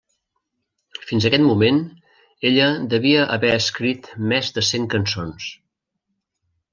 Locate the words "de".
4.57-4.65